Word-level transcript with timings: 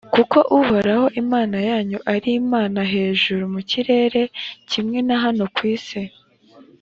kuko 0.13 0.37
uhoraho, 0.59 1.05
imana 1.21 1.57
yanyu, 1.69 1.97
ari 2.13 2.29
imana 2.41 2.79
hejuru 2.93 3.43
mu 3.53 3.61
kirere 3.69 4.21
kimwe 4.69 4.99
na 5.07 5.15
hano 5.23 5.43
ku 5.55 5.61
isi. 5.75 6.01